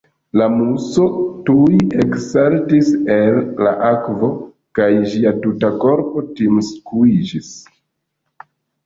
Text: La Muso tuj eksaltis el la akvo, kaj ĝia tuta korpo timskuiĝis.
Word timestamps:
La 0.39 0.45
Muso 0.51 1.03
tuj 1.49 1.81
eksaltis 2.03 2.89
el 3.15 3.37
la 3.67 3.73
akvo, 3.89 4.29
kaj 4.79 4.87
ĝia 5.13 5.35
tuta 5.45 5.71
korpo 5.85 6.25
timskuiĝis. 6.41 7.53